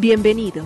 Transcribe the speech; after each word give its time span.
Bienvenidos. 0.00 0.64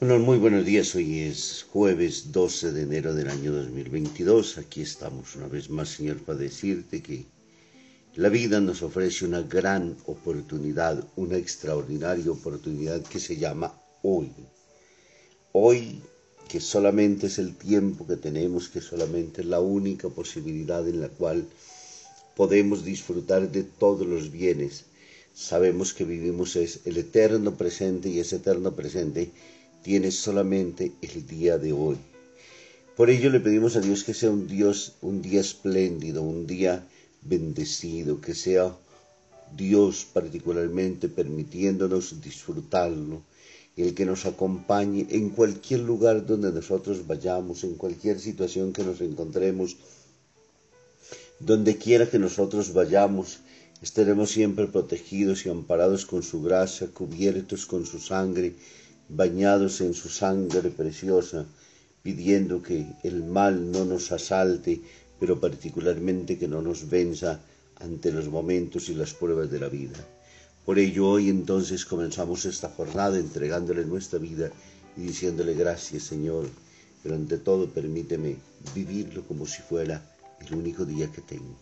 Bueno, 0.00 0.18
muy 0.20 0.38
buenos 0.38 0.64
días. 0.64 0.94
Hoy 0.94 1.18
es 1.20 1.66
jueves 1.70 2.32
12 2.32 2.72
de 2.72 2.82
enero 2.84 3.12
del 3.12 3.28
año 3.28 3.52
2022. 3.52 4.56
Aquí 4.56 4.80
estamos 4.80 5.36
una 5.36 5.48
vez 5.48 5.68
más, 5.68 5.90
Señor, 5.90 6.22
para 6.22 6.38
decirte 6.38 7.02
que 7.02 7.26
la 8.14 8.30
vida 8.30 8.62
nos 8.62 8.80
ofrece 8.80 9.26
una 9.26 9.42
gran 9.42 9.94
oportunidad, 10.06 11.06
una 11.16 11.36
extraordinaria 11.36 12.32
oportunidad 12.32 13.02
que 13.02 13.20
se 13.20 13.36
llama 13.36 13.75
hoy. 14.08 14.30
Hoy 15.52 16.00
que 16.48 16.60
solamente 16.60 17.26
es 17.26 17.38
el 17.38 17.56
tiempo 17.56 18.06
que 18.06 18.16
tenemos, 18.16 18.68
que 18.68 18.80
solamente 18.80 19.40
es 19.40 19.48
la 19.48 19.60
única 19.60 20.08
posibilidad 20.08 20.86
en 20.88 21.00
la 21.00 21.08
cual 21.08 21.44
podemos 22.36 22.84
disfrutar 22.84 23.50
de 23.50 23.64
todos 23.64 24.06
los 24.06 24.30
bienes. 24.30 24.84
Sabemos 25.34 25.92
que 25.92 26.04
vivimos 26.04 26.54
es 26.54 26.80
el 26.84 26.98
eterno 26.98 27.56
presente 27.56 28.08
y 28.08 28.20
ese 28.20 28.36
eterno 28.36 28.76
presente 28.76 29.32
tiene 29.82 30.12
solamente 30.12 30.92
el 31.02 31.26
día 31.26 31.58
de 31.58 31.72
hoy. 31.72 31.96
Por 32.96 33.10
ello 33.10 33.28
le 33.30 33.40
pedimos 33.40 33.74
a 33.74 33.80
Dios 33.80 34.04
que 34.04 34.14
sea 34.14 34.30
un 34.30 34.46
Dios, 34.46 34.94
un 35.02 35.20
día 35.20 35.40
espléndido, 35.40 36.22
un 36.22 36.46
día 36.46 36.86
bendecido, 37.22 38.20
que 38.20 38.34
sea 38.34 38.74
Dios 39.56 40.06
particularmente 40.12 41.08
permitiéndonos 41.08 42.22
disfrutarlo, 42.22 43.22
el 43.76 43.94
que 43.94 44.06
nos 44.06 44.24
acompañe 44.24 45.06
en 45.10 45.30
cualquier 45.30 45.80
lugar 45.80 46.24
donde 46.24 46.50
nosotros 46.50 47.06
vayamos, 47.06 47.62
en 47.62 47.74
cualquier 47.74 48.18
situación 48.18 48.72
que 48.72 48.82
nos 48.82 49.00
encontremos, 49.02 49.76
donde 51.38 51.76
quiera 51.76 52.08
que 52.08 52.18
nosotros 52.18 52.72
vayamos, 52.72 53.40
estaremos 53.82 54.30
siempre 54.30 54.66
protegidos 54.66 55.44
y 55.44 55.50
amparados 55.50 56.06
con 56.06 56.22
su 56.22 56.42
gracia, 56.42 56.88
cubiertos 56.88 57.66
con 57.66 57.84
su 57.84 57.98
sangre, 58.00 58.54
bañados 59.10 59.82
en 59.82 59.92
su 59.92 60.08
sangre 60.08 60.70
preciosa, 60.70 61.44
pidiendo 62.02 62.62
que 62.62 62.86
el 63.02 63.24
mal 63.24 63.70
no 63.70 63.84
nos 63.84 64.10
asalte, 64.10 64.80
pero 65.20 65.38
particularmente 65.38 66.38
que 66.38 66.48
no 66.48 66.62
nos 66.62 66.88
venza 66.88 67.40
ante 67.78 68.10
los 68.10 68.28
momentos 68.28 68.88
y 68.88 68.94
las 68.94 69.12
pruebas 69.12 69.50
de 69.50 69.60
la 69.60 69.68
vida. 69.68 69.98
Por 70.66 70.80
ello 70.80 71.08
hoy 71.08 71.30
entonces 71.30 71.86
comenzamos 71.86 72.44
esta 72.44 72.68
jornada 72.68 73.18
entregándole 73.18 73.84
nuestra 73.84 74.18
vida 74.18 74.50
y 74.96 75.02
diciéndole 75.02 75.54
gracias 75.54 76.02
Señor, 76.02 76.48
pero 77.02 77.14
ante 77.14 77.38
todo 77.38 77.70
permíteme 77.70 78.36
vivirlo 78.74 79.24
como 79.28 79.46
si 79.46 79.62
fuera 79.62 80.16
el 80.40 80.54
único 80.54 80.84
día 80.84 81.10
que 81.12 81.22
tengo. 81.22 81.56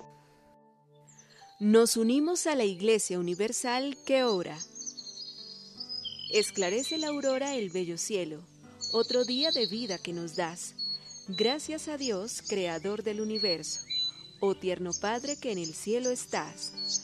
Nos 1.60 1.98
unimos 1.98 2.46
a 2.46 2.54
la 2.54 2.64
Iglesia 2.64 3.18
Universal 3.18 3.96
que 4.06 4.24
ora. 4.24 4.58
Esclarece 6.32 6.96
la 6.96 7.08
aurora 7.08 7.54
el 7.54 7.68
bello 7.68 7.98
cielo, 7.98 8.40
otro 8.92 9.24
día 9.26 9.50
de 9.50 9.66
vida 9.66 9.98
que 9.98 10.14
nos 10.14 10.34
das 10.34 10.74
Gracias 11.28 11.88
a 11.88 11.96
Dios, 11.96 12.42
Creador 12.48 13.02
del 13.02 13.22
universo, 13.22 13.80
oh 14.40 14.54
tierno 14.54 14.90
Padre 15.00 15.38
que 15.38 15.52
en 15.52 15.58
el 15.58 15.74
cielo 15.74 16.10
estás. 16.10 17.03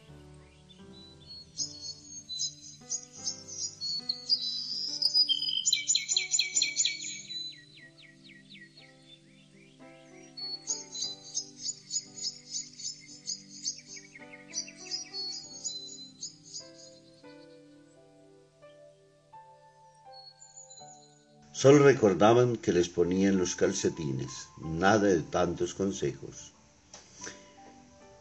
Solo 21.61 21.83
recordaban 21.83 22.55
que 22.57 22.73
les 22.73 22.89
ponían 22.89 23.37
los 23.37 23.55
calcetines, 23.55 24.47
nada 24.83 25.07
de 25.09 25.21
tantos 25.21 25.75
consejos. 25.75 26.53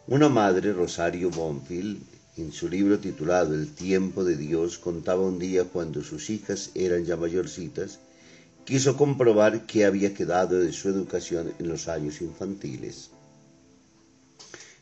Una 0.06 0.28
madre, 0.28 0.74
Rosario 0.74 1.30
Bonfield, 1.30 2.02
en 2.36 2.52
su 2.52 2.68
libro 2.68 2.98
titulado 2.98 3.54
El 3.54 3.72
tiempo 3.72 4.24
de 4.24 4.36
Dios, 4.36 4.76
contaba 4.76 5.22
un 5.22 5.38
día 5.38 5.64
cuando 5.64 6.04
sus 6.04 6.28
hijas 6.28 6.70
eran 6.74 7.06
ya 7.06 7.16
mayorcitas, 7.16 7.98
quiso 8.66 8.98
comprobar 8.98 9.64
qué 9.64 9.86
había 9.86 10.12
quedado 10.12 10.58
de 10.58 10.74
su 10.74 10.90
educación 10.90 11.54
en 11.58 11.66
los 11.66 11.88
años 11.88 12.20
infantiles. 12.20 13.08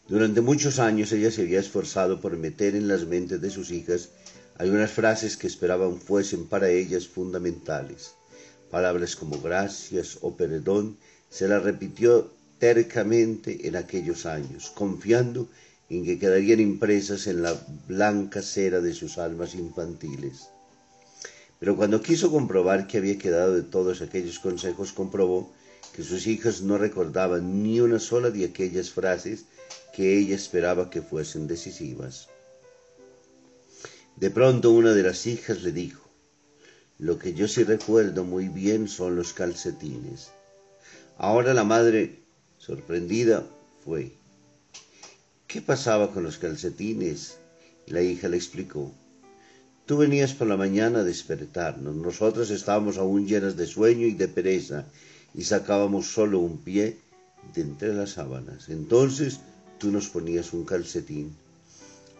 Durante 0.08 0.40
muchos 0.40 0.80
años 0.80 1.12
ella 1.12 1.30
se 1.30 1.42
había 1.42 1.60
esforzado 1.60 2.20
por 2.20 2.36
meter 2.36 2.75
en 2.75 2.88
las 2.88 3.06
mentes 3.06 3.40
de 3.40 3.50
sus 3.50 3.70
hijas 3.70 4.08
algunas 4.56 4.90
frases 4.90 5.36
que 5.36 5.46
esperaban 5.46 6.00
fuesen 6.00 6.48
para 6.48 6.69
ellas 6.70 7.06
fundamentales. 7.06 8.18
Palabras 8.71 9.17
como 9.17 9.41
gracias 9.41 10.19
o 10.21 10.37
perdón 10.37 10.99
se 11.31 11.49
las 11.49 11.62
repitió 11.62 12.31
tercamente 12.59 13.67
en 13.67 13.77
aquellos 13.77 14.27
años, 14.27 14.71
confiando 14.71 15.49
en 15.89 16.05
que 16.05 16.19
quedarían 16.19 16.61
impresas 16.61 17.27
en 17.27 17.43
la 17.43 17.55
blanca 17.87 18.43
cera 18.43 18.81
de 18.81 18.93
sus 18.93 19.17
almas 19.17 19.55
infantiles. 19.55 20.49
Pero 21.59 21.77
cuando 21.77 22.03
quiso 22.03 22.31
comprobar 22.31 22.87
qué 22.87 22.99
había 22.99 23.19
quedado 23.19 23.55
de 23.55 23.62
todos 23.62 24.03
aquellos 24.03 24.38
consejos, 24.38 24.93
comprobó 24.93 25.50
que 25.94 26.05
sus 26.05 26.26
hijas 26.26 26.61
no 26.61 26.79
recordaban 26.79 27.62
ni 27.62 27.81
una 27.81 27.99
sola 27.99 28.31
de 28.31 28.44
aquellas 28.44 28.91
frases 28.91 29.47
que 29.94 30.19
ella 30.19 30.37
esperaba 30.37 30.91
que 30.91 31.03
fuesen 31.03 31.47
decisivas. 31.47 32.29
De 34.17 34.31
pronto 34.31 34.71
una 34.73 34.93
de 34.93 35.03
las 35.03 35.26
hijas 35.26 35.62
le 35.62 35.73
dijo, 35.73 36.07
lo 36.99 37.17
que 37.17 37.33
yo 37.33 37.47
sí 37.47 37.62
recuerdo 37.62 38.25
muy 38.25 38.49
bien 38.49 38.89
son 38.89 39.15
los 39.15 39.33
calcetines. 39.33 40.33
Ahora 41.17 41.55
la 41.55 41.62
madre, 41.62 42.19
sorprendida, 42.59 43.47
fue. 43.85 44.12
¿Qué 45.47 45.62
pasaba 45.62 46.12
con 46.12 46.25
los 46.25 46.39
calcetines? 46.39 47.39
la 47.87 48.03
hija 48.03 48.29
le 48.29 48.37
explicó. 48.37 48.93
Tú 49.87 49.97
venías 49.97 50.35
por 50.35 50.49
la 50.49 50.56
mañana 50.56 50.99
a 50.99 51.05
despertarnos. 51.05 51.95
Nosotros 51.95 52.50
estábamos 52.50 52.99
aún 52.99 53.27
llenas 53.27 53.56
de 53.56 53.67
sueño 53.67 54.06
y 54.06 54.12
de 54.12 54.29
pereza 54.29 54.85
y 55.35 55.45
sacábamos 55.45 56.12
solo 56.12 56.41
un 56.41 56.59
pie 56.59 56.99
de 57.55 57.62
entre 57.62 57.95
las 57.95 58.11
sábanas. 58.11 58.69
Entonces 58.69 59.41
tú 59.79 59.91
nos 59.91 60.09
ponías 60.09 60.53
un 60.53 60.65
calcetín. 60.65 61.35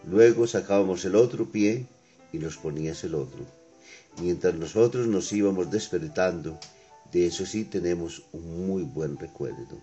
Luego 0.09 0.47
sacábamos 0.47 1.03
el 1.05 1.15
otro 1.15 1.51
pie 1.51 1.85
y 2.33 2.39
nos 2.39 2.57
ponías 2.57 3.03
el 3.03 3.13
otro 3.13 3.58
mientras 4.21 4.55
nosotros 4.55 5.07
nos 5.07 5.31
íbamos 5.31 5.71
despertando 5.71 6.59
De 7.11 7.25
eso 7.25 7.45
sí 7.45 7.65
tenemos 7.65 8.23
un 8.33 8.67
muy 8.67 8.83
buen 8.83 9.17
recuerdo. 9.17 9.81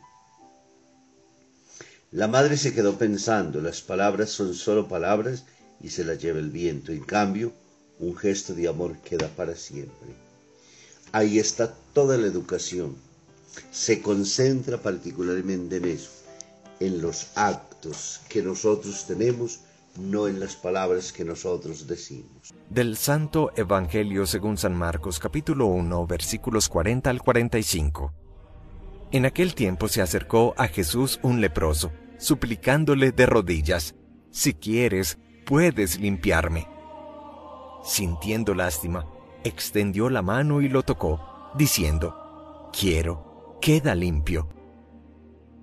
La 2.13 2.29
madre 2.29 2.57
se 2.57 2.73
quedó 2.73 2.97
pensando, 2.97 3.61
las 3.61 3.81
palabras 3.81 4.31
son 4.31 4.55
solo 4.55 4.87
palabras 4.87 5.45
y 5.81 5.89
se 5.91 6.05
las 6.05 6.23
lleva 6.23 6.39
el 6.39 6.51
viento. 6.51 6.93
En 6.93 7.03
cambio, 7.03 7.53
un 7.99 8.17
gesto 8.17 8.55
de 8.55 8.69
amor 8.69 8.99
queda 8.99 9.29
para 9.29 9.57
siempre. 9.57 10.15
Ahí 11.11 11.39
está 11.39 11.75
toda 11.93 12.17
la 12.17 12.27
educación. 12.27 12.97
Se 13.73 14.01
concentra 14.03 14.81
particularmente 14.81 15.77
en 15.77 15.87
eso, 15.87 16.11
en 16.79 17.03
los 17.03 17.29
actos 17.35 18.21
que 18.29 18.43
nosotros 18.43 19.07
tenemos, 19.07 19.61
no 19.99 20.29
en 20.29 20.41
las 20.41 20.57
palabras 20.57 21.13
que 21.13 21.25
nosotros 21.25 21.87
decimos. 21.87 22.55
Del 22.71 22.97
Santo 22.97 23.53
Evangelio 23.57 24.27
según 24.27 24.57
San 24.57 24.75
Marcos 24.75 25.19
capítulo 25.19 25.67
1 25.67 26.07
versículos 26.07 26.69
40 26.69 27.11
al 27.11 27.23
45. 27.23 28.13
En 29.13 29.25
aquel 29.25 29.55
tiempo 29.55 29.89
se 29.89 30.03
acercó 30.03 30.55
a 30.57 30.67
Jesús 30.69 31.21
un 31.23 31.41
leproso, 31.41 31.93
suplicándole 32.19 33.13
de 33.13 33.27
rodillas, 33.27 33.95
Si 34.31 34.55
quieres, 34.55 35.19
puedes 35.47 36.01
limpiarme. 36.01 36.69
Sintiendo 37.85 38.55
lástima, 38.55 39.07
extendió 39.45 40.11
la 40.11 40.23
mano 40.23 40.61
y 40.61 40.69
lo 40.69 40.83
tocó, 40.83 41.51
diciendo, 41.57 42.71
Quiero, 42.73 43.59
queda 43.61 43.95
limpio. 43.95 44.49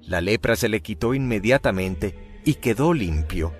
La 0.01 0.21
lepra 0.21 0.55
se 0.55 0.69
le 0.69 0.81
quitó 0.81 1.13
inmediatamente 1.13 2.41
y 2.45 2.55
quedó 2.55 2.93
limpio. 2.93 3.53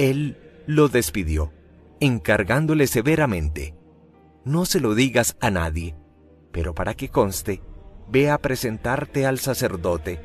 Él 0.00 0.38
lo 0.66 0.88
despidió, 0.88 1.52
encargándole 2.00 2.86
severamente, 2.86 3.74
No 4.46 4.64
se 4.64 4.80
lo 4.80 4.94
digas 4.94 5.36
a 5.42 5.50
nadie, 5.50 5.94
pero 6.52 6.74
para 6.74 6.94
que 6.94 7.10
conste, 7.10 7.60
ve 8.08 8.30
a 8.30 8.38
presentarte 8.38 9.26
al 9.26 9.38
sacerdote 9.40 10.18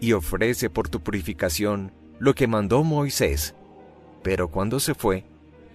y 0.00 0.12
ofrece 0.12 0.68
por 0.68 0.90
tu 0.90 1.02
purificación 1.02 1.94
lo 2.18 2.34
que 2.34 2.46
mandó 2.46 2.84
Moisés. 2.84 3.54
Pero 4.22 4.48
cuando 4.48 4.78
se 4.80 4.94
fue, 4.94 5.24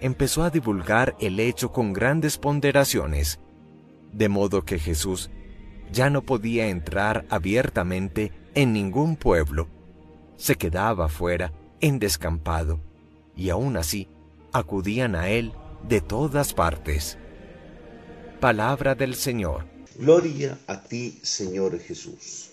empezó 0.01 0.43
a 0.43 0.51
divulgar 0.51 1.15
el 1.19 1.39
hecho 1.39 1.71
con 1.71 1.93
grandes 1.93 2.37
ponderaciones, 2.37 3.39
de 4.13 4.29
modo 4.29 4.65
que 4.65 4.77
Jesús 4.77 5.31
ya 5.91 6.11
no 6.11 6.21
podía 6.21 6.67
entrar 6.67 7.25
abiertamente 7.31 8.31
en 8.53 8.71
ningún 8.71 9.15
pueblo, 9.15 9.67
se 10.35 10.57
quedaba 10.57 11.09
fuera, 11.09 11.53
en 11.81 11.97
descampado, 11.97 12.81
y 13.37 13.49
aún 13.51 13.77
así 13.77 14.07
acudían 14.51 15.15
a 15.15 15.29
él 15.29 15.53
de 15.87 16.01
todas 16.01 16.53
partes. 16.53 17.17
Palabra 18.39 18.95
del 18.95 19.15
Señor. 19.15 19.65
Gloria 19.95 20.57
a 20.67 20.83
ti, 20.83 21.19
Señor 21.21 21.79
Jesús. 21.79 22.49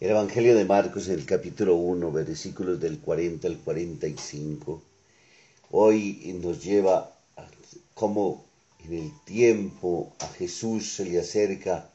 El 0.00 0.10
Evangelio 0.10 0.56
de 0.56 0.64
Marcos, 0.64 1.08
el 1.08 1.24
capítulo 1.24 1.76
1, 1.76 2.10
versículos 2.10 2.80
del 2.80 2.98
40 2.98 3.46
al 3.46 3.58
45, 3.58 4.82
hoy 5.70 6.38
nos 6.42 6.62
lleva 6.62 7.12
a 7.36 7.46
cómo 7.94 8.44
en 8.84 8.94
el 8.94 9.12
tiempo 9.24 10.12
a 10.18 10.26
Jesús 10.26 10.92
se 10.94 11.04
le 11.04 11.20
acerca 11.20 11.88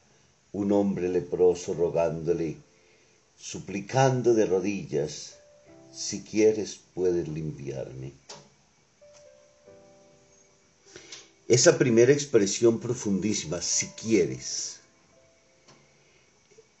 un 0.52 0.72
hombre 0.72 1.10
leproso 1.10 1.74
rogándole, 1.74 2.56
suplicando 3.36 4.32
de 4.32 4.46
rodillas, 4.46 5.38
si 5.92 6.22
quieres 6.22 6.80
puedes 6.94 7.28
limpiarme. 7.28 8.12
Esa 11.48 11.78
primera 11.78 12.12
expresión 12.12 12.78
profundísima, 12.78 13.62
si 13.62 13.86
quieres, 13.88 14.80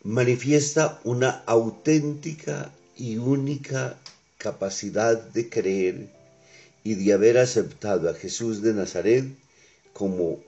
manifiesta 0.02 1.00
una 1.04 1.42
auténtica 1.46 2.70
y 2.96 3.16
única 3.16 3.98
capacidad 4.36 5.18
de 5.18 5.48
creer 5.48 6.08
y 6.84 6.94
de 6.94 7.12
haber 7.12 7.38
aceptado 7.38 8.08
a 8.08 8.14
Jesús 8.14 8.62
de 8.62 8.74
Nazaret 8.74 9.24
como 9.92 10.38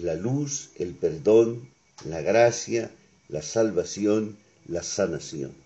la 0.00 0.14
luz, 0.14 0.70
el 0.76 0.94
perdón, 0.94 1.68
la 2.04 2.20
gracia, 2.20 2.90
la 3.28 3.42
salvación, 3.42 4.36
la 4.66 4.82
sanación. 4.82 5.63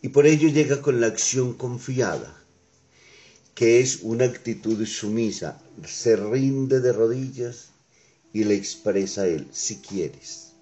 Y 0.00 0.10
por 0.10 0.26
ello 0.26 0.48
llega 0.48 0.80
con 0.80 1.00
la 1.00 1.08
acción 1.08 1.54
confiada, 1.54 2.40
que 3.54 3.80
es 3.80 4.00
una 4.02 4.26
actitud 4.26 4.84
sumisa, 4.86 5.60
se 5.84 6.14
rinde 6.14 6.80
de 6.80 6.92
rodillas 6.92 7.70
y 8.32 8.44
le 8.44 8.54
expresa 8.54 9.22
a 9.22 9.26
él, 9.26 9.48
si 9.50 9.78
quieres. 9.78 10.52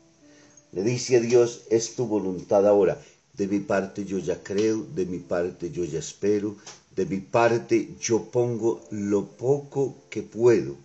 Le 0.73 0.83
dice 0.83 1.17
a 1.17 1.21
Dios, 1.21 1.63
es 1.69 1.95
tu 1.95 2.07
voluntad 2.07 2.67
ahora. 2.67 2.99
De 3.35 3.47
mi 3.47 3.61
parte 3.61 4.07
yo 4.07 4.19
ya 4.19 4.43
creo, 4.43 4.87
de 4.95 5.05
mi 5.05 5.19
parte 5.19 5.71
yo 5.71 5.85
ya 5.85 5.99
espero, 5.99 6.57
de 6.95 7.05
mi 7.05 7.19
parte 7.19 7.91
yo 8.01 8.31
pongo 8.31 8.87
lo 8.91 9.27
poco 9.37 10.07
que 10.09 10.23
puedo. 10.23 10.79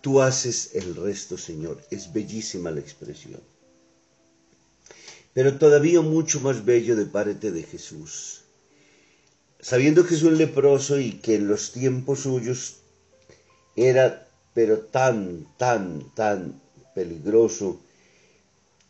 Tú 0.00 0.22
haces 0.22 0.70
el 0.72 0.96
resto, 0.96 1.36
Señor. 1.36 1.78
Es 1.90 2.10
bellísima 2.10 2.70
la 2.70 2.80
expresión. 2.80 3.40
Pero 5.34 5.58
todavía 5.58 6.00
mucho 6.02 6.40
más 6.40 6.64
bello 6.64 6.96
de 6.96 7.06
parte 7.06 7.52
de 7.52 7.62
Jesús. 7.62 8.42
Sabiendo 9.60 10.06
que 10.06 10.14
es 10.14 10.22
un 10.22 10.36
leproso 10.36 10.98
y 10.98 11.12
que 11.12 11.36
en 11.36 11.48
los 11.48 11.72
tiempos 11.72 12.20
suyos 12.20 12.76
era 13.76 14.28
pero 14.54 14.80
tan, 14.80 15.46
tan, 15.56 16.12
tan 16.14 16.60
peligroso 16.94 17.80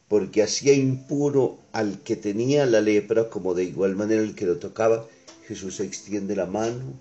porque 0.08 0.42
hacía 0.42 0.74
impuro 0.74 1.58
al 1.72 2.02
que 2.02 2.16
tenía 2.16 2.66
la 2.66 2.80
lepra, 2.80 3.30
como 3.30 3.54
de 3.54 3.64
igual 3.64 3.96
manera 3.96 4.22
el 4.22 4.34
que 4.34 4.44
lo 4.44 4.58
tocaba, 4.58 5.06
Jesús 5.48 5.80
extiende 5.80 6.36
la 6.36 6.44
mano 6.44 7.00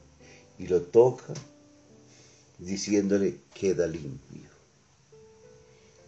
y 0.58 0.68
lo 0.68 0.82
toca, 0.82 1.34
diciéndole, 2.58 3.40
queda 3.54 3.88
limpio. 3.88 4.51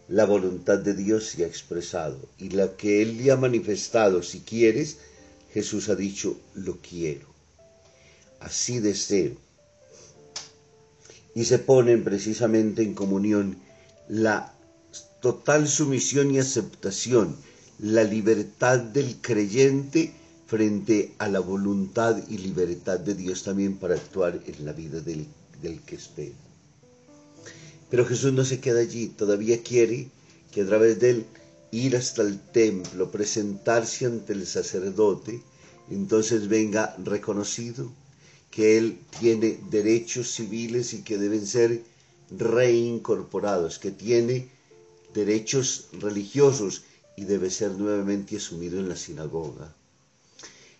La 0.08 0.26
voluntad 0.26 0.78
de 0.78 0.94
Dios 0.94 1.24
se 1.26 1.44
ha 1.44 1.46
expresado 1.46 2.18
y 2.38 2.50
la 2.50 2.76
que 2.76 3.00
Él 3.00 3.18
le 3.18 3.30
ha 3.30 3.36
manifestado, 3.36 4.22
si 4.22 4.40
quieres, 4.40 4.98
Jesús 5.52 5.88
ha 5.88 5.94
dicho, 5.94 6.36
lo 6.54 6.78
quiero. 6.78 7.26
Así 8.40 8.80
deseo. 8.80 9.36
Y 11.34 11.44
se 11.44 11.58
ponen 11.58 12.04
precisamente 12.04 12.82
en 12.82 12.94
comunión 12.94 13.56
la 14.08 14.54
total 15.22 15.66
sumisión 15.68 16.30
y 16.30 16.38
aceptación, 16.38 17.36
la 17.78 18.04
libertad 18.04 18.78
del 18.78 19.16
creyente 19.22 20.12
frente 20.46 21.14
a 21.18 21.28
la 21.28 21.40
voluntad 21.40 22.22
y 22.28 22.38
libertad 22.38 23.00
de 23.00 23.14
Dios 23.14 23.42
también 23.42 23.78
para 23.78 23.94
actuar 23.94 24.38
en 24.46 24.64
la 24.64 24.72
vida 24.72 25.00
del, 25.00 25.26
que 25.86 25.96
espera. 25.96 26.34
Pero 27.94 28.06
Jesús 28.06 28.32
no 28.32 28.44
se 28.44 28.58
queda 28.58 28.80
allí, 28.80 29.06
todavía 29.06 29.62
quiere 29.62 30.08
que 30.50 30.62
a 30.62 30.66
través 30.66 30.98
de 30.98 31.10
él 31.10 31.26
ir 31.70 31.94
hasta 31.94 32.22
el 32.22 32.40
templo, 32.40 33.12
presentarse 33.12 34.04
ante 34.04 34.32
el 34.32 34.48
sacerdote, 34.48 35.40
entonces 35.88 36.48
venga 36.48 36.96
reconocido 36.98 37.92
que 38.50 38.78
él 38.78 38.98
tiene 39.20 39.60
derechos 39.70 40.32
civiles 40.32 40.92
y 40.92 41.02
que 41.02 41.18
deben 41.18 41.46
ser 41.46 41.84
reincorporados, 42.36 43.78
que 43.78 43.92
tiene 43.92 44.48
derechos 45.14 45.86
religiosos 45.92 46.82
y 47.16 47.26
debe 47.26 47.48
ser 47.48 47.70
nuevamente 47.74 48.38
asumido 48.38 48.80
en 48.80 48.88
la 48.88 48.96
sinagoga. 48.96 49.72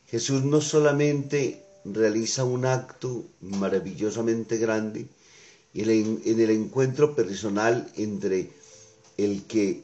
Jesús 0.08 0.42
no 0.42 0.60
solamente 0.60 1.62
realiza 1.84 2.42
un 2.42 2.66
acto 2.66 3.24
maravillosamente 3.40 4.58
grande 4.58 5.06
en 5.74 6.40
el 6.40 6.50
encuentro 6.50 7.14
personal 7.14 7.90
entre 7.96 8.50
el 9.16 9.44
que 9.44 9.82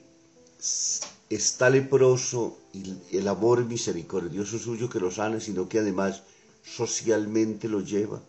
está 1.28 1.70
leproso 1.70 2.58
y 2.72 3.16
el 3.16 3.28
amor 3.28 3.64
misericordioso 3.64 4.58
suyo 4.58 4.88
que 4.88 5.00
lo 5.00 5.10
sana, 5.10 5.40
sino 5.40 5.68
que 5.68 5.80
además 5.80 6.22
socialmente 6.64 7.68
lo 7.68 7.80
lleva 7.80 8.22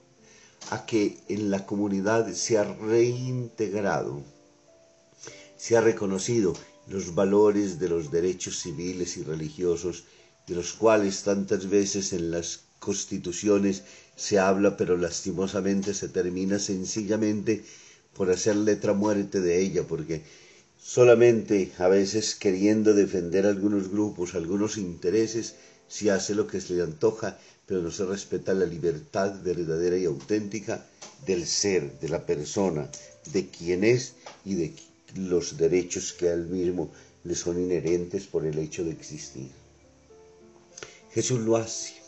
a 0.69 0.85
que 0.85 1.17
en 1.27 1.49
la 1.51 1.65
comunidad 1.65 2.31
sea 2.33 2.63
reintegrado 2.63 4.23
se 5.61 5.77
ha 5.77 5.81
reconocido 5.81 6.53
los 6.87 7.13
valores 7.13 7.77
de 7.77 7.87
los 7.87 8.09
derechos 8.09 8.59
civiles 8.59 9.15
y 9.17 9.23
religiosos, 9.23 10.05
de 10.47 10.55
los 10.55 10.73
cuales 10.73 11.21
tantas 11.21 11.69
veces 11.69 12.13
en 12.13 12.31
las 12.31 12.61
constituciones 12.79 13.83
se 14.21 14.37
habla, 14.37 14.77
pero 14.77 14.97
lastimosamente 14.97 15.95
se 15.95 16.07
termina 16.07 16.59
sencillamente 16.59 17.63
por 18.13 18.29
hacer 18.29 18.55
letra 18.55 18.93
muerte 18.93 19.41
de 19.41 19.59
ella, 19.59 19.81
porque 19.87 20.21
solamente 20.77 21.71
a 21.79 21.87
veces 21.87 22.35
queriendo 22.35 22.93
defender 22.93 23.47
algunos 23.47 23.89
grupos, 23.89 24.35
algunos 24.35 24.77
intereses, 24.77 25.55
se 25.87 26.11
hace 26.11 26.35
lo 26.35 26.45
que 26.45 26.61
se 26.61 26.75
le 26.75 26.83
antoja, 26.83 27.39
pero 27.65 27.81
no 27.81 27.89
se 27.89 28.05
respeta 28.05 28.53
la 28.53 28.67
libertad 28.67 29.41
verdadera 29.41 29.97
y 29.97 30.05
auténtica 30.05 30.85
del 31.25 31.47
ser, 31.47 31.99
de 31.99 32.09
la 32.09 32.23
persona, 32.23 32.91
de 33.33 33.47
quien 33.49 33.83
es 33.83 34.13
y 34.45 34.53
de 34.53 34.75
los 35.15 35.57
derechos 35.57 36.13
que 36.13 36.29
a 36.29 36.33
él 36.33 36.45
mismo 36.45 36.91
le 37.23 37.33
son 37.33 37.59
inherentes 37.59 38.27
por 38.27 38.45
el 38.45 38.59
hecho 38.59 38.83
de 38.83 38.91
existir. 38.91 39.49
Jesús 41.11 41.39
lo 41.39 41.57
hace. 41.57 42.00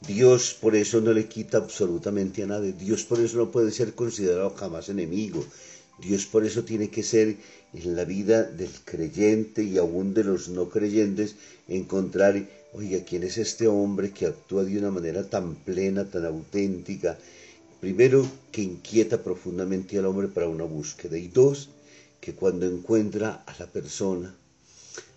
Dios 0.00 0.54
por 0.60 0.76
eso 0.76 1.00
no 1.00 1.12
le 1.12 1.26
quita 1.26 1.58
absolutamente 1.58 2.42
a 2.42 2.46
nadie. 2.46 2.72
Dios 2.72 3.04
por 3.04 3.20
eso 3.20 3.38
no 3.38 3.50
puede 3.50 3.70
ser 3.70 3.94
considerado 3.94 4.50
jamás 4.50 4.88
enemigo. 4.88 5.44
Dios 5.98 6.26
por 6.26 6.44
eso 6.44 6.64
tiene 6.64 6.90
que 6.90 7.02
ser 7.02 7.36
en 7.72 7.96
la 7.96 8.04
vida 8.04 8.42
del 8.42 8.70
creyente 8.84 9.62
y 9.62 9.78
aún 9.78 10.12
de 10.12 10.24
los 10.24 10.48
no 10.48 10.68
creyentes 10.68 11.36
encontrar, 11.68 12.46
oiga, 12.74 13.04
¿quién 13.04 13.22
es 13.22 13.38
este 13.38 13.66
hombre 13.66 14.12
que 14.12 14.26
actúa 14.26 14.64
de 14.64 14.78
una 14.78 14.90
manera 14.90 15.28
tan 15.28 15.54
plena, 15.54 16.04
tan 16.04 16.26
auténtica? 16.26 17.18
Primero, 17.80 18.26
que 18.52 18.62
inquieta 18.62 19.22
profundamente 19.22 19.98
al 19.98 20.06
hombre 20.06 20.28
para 20.28 20.48
una 20.48 20.64
búsqueda. 20.64 21.16
Y 21.16 21.28
dos, 21.28 21.70
que 22.20 22.34
cuando 22.34 22.66
encuentra 22.66 23.42
a 23.46 23.56
la 23.58 23.66
persona, 23.66 24.36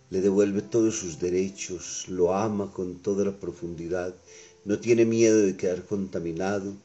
le 0.10 0.22
devuelve 0.22 0.62
todos 0.62 0.96
sus 0.96 1.20
derechos, 1.20 2.06
lo 2.08 2.34
ama 2.34 2.72
con 2.74 3.00
toda 3.00 3.26
la 3.26 3.40
profundidad, 3.40 4.16
no 4.66 4.80
tiene 4.80 5.06
miedo 5.06 5.40
de 5.40 5.56
quedar 5.56 5.84
contaminado, 5.84 6.76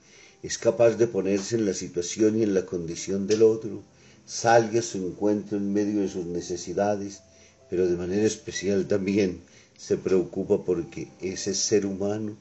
es 0.43 0.59
capaz 0.59 0.97
de 0.97 1.07
ponerse 1.07 1.57
en 1.57 1.67
la 1.67 1.75
situación 1.75 2.39
y 2.39 2.43
en 2.43 2.55
la 2.55 2.67
condición 2.67 3.27
del 3.27 3.43
otro, 3.43 3.83
salga 4.27 4.81
a 4.81 4.83
su 4.83 4.99
encuentro 4.99 5.59
en 5.59 5.73
medio 5.73 6.01
de 6.01 6.09
sus 6.09 6.27
necesidades, 6.27 7.23
pero 7.71 7.89
de 7.89 7.97
manera 7.97 8.25
especial 8.25 8.87
también 8.87 9.41
se 9.77 9.97
preocupa 9.97 10.65
porque 10.65 11.09
ese 11.21 11.55
ser 11.55 11.87
humano 11.87 12.37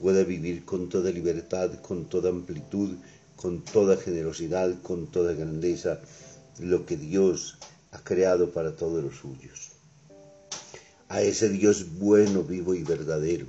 pueda 0.00 0.24
vivir 0.24 0.64
con 0.64 0.88
toda 0.88 1.10
libertad, 1.10 1.70
con 1.80 2.06
toda 2.06 2.30
amplitud, 2.30 2.90
con 3.36 3.64
toda 3.64 3.96
generosidad, 3.96 4.80
con 4.82 5.06
toda 5.06 5.32
grandeza, 5.32 6.00
lo 6.58 6.86
que 6.86 6.96
Dios 6.96 7.58
ha 7.90 8.02
creado 8.02 8.50
para 8.50 8.76
todos 8.76 9.02
los 9.02 9.16
suyos. 9.16 9.72
A 11.08 11.22
ese 11.22 11.48
Dios 11.48 11.98
bueno, 11.98 12.42
vivo 12.42 12.74
y 12.74 12.82
verdadero, 12.82 13.46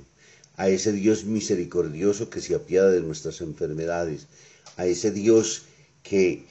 a 0.56 0.68
ese 0.68 0.92
Dios 0.92 1.24
misericordioso 1.24 2.30
que 2.30 2.40
se 2.40 2.54
apiada 2.54 2.90
de 2.90 3.02
nuestras 3.02 3.40
enfermedades, 3.40 4.26
a 4.76 4.86
ese 4.86 5.10
Dios 5.10 5.62
que 6.02 6.44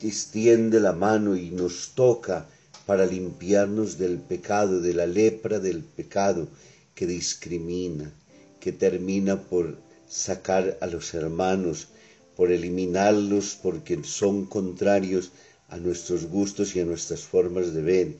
extiende 0.00 0.80
la 0.80 0.92
mano 0.92 1.36
y 1.36 1.50
nos 1.50 1.92
toca 1.94 2.46
para 2.86 3.06
limpiarnos 3.06 3.98
del 3.98 4.18
pecado, 4.18 4.80
de 4.80 4.94
la 4.94 5.06
lepra 5.06 5.58
del 5.58 5.82
pecado 5.82 6.48
que 6.94 7.06
discrimina, 7.06 8.12
que 8.60 8.72
termina 8.72 9.40
por 9.40 9.76
sacar 10.08 10.78
a 10.80 10.86
los 10.86 11.14
hermanos, 11.14 11.88
por 12.36 12.52
eliminarlos 12.52 13.58
porque 13.62 14.02
son 14.04 14.46
contrarios 14.46 15.32
a 15.68 15.76
nuestros 15.78 16.26
gustos 16.26 16.76
y 16.76 16.80
a 16.80 16.84
nuestras 16.84 17.22
formas 17.22 17.72
de 17.72 17.82
ver, 17.82 18.16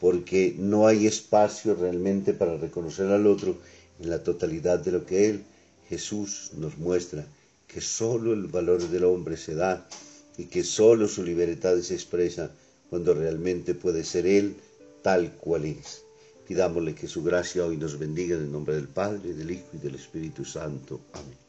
porque 0.00 0.54
no 0.58 0.86
hay 0.86 1.06
espacio 1.06 1.74
realmente 1.74 2.32
para 2.32 2.56
reconocer 2.56 3.06
al 3.06 3.26
otro 3.26 3.56
en 4.00 4.10
la 4.10 4.22
totalidad 4.22 4.78
de 4.78 4.92
lo 4.92 5.06
que 5.06 5.28
Él, 5.28 5.44
Jesús, 5.88 6.52
nos 6.56 6.78
muestra, 6.78 7.26
que 7.66 7.80
sólo 7.80 8.32
el 8.32 8.46
valor 8.46 8.88
del 8.88 9.04
hombre 9.04 9.36
se 9.36 9.54
da 9.54 9.88
y 10.36 10.46
que 10.46 10.64
sólo 10.64 11.08
su 11.08 11.22
libertad 11.22 11.78
se 11.80 11.94
expresa 11.94 12.50
cuando 12.90 13.14
realmente 13.14 13.74
puede 13.74 14.04
ser 14.04 14.26
Él 14.26 14.56
tal 15.02 15.32
cual 15.36 15.64
es. 15.64 16.02
Pidámosle 16.46 16.94
que 16.94 17.08
su 17.08 17.24
gracia 17.24 17.64
hoy 17.64 17.76
nos 17.76 17.98
bendiga 17.98 18.36
en 18.36 18.42
el 18.42 18.52
nombre 18.52 18.74
del 18.74 18.88
Padre, 18.88 19.34
del 19.34 19.50
Hijo 19.50 19.68
y 19.72 19.78
del 19.78 19.96
Espíritu 19.96 20.44
Santo. 20.44 21.00
Amén. 21.12 21.45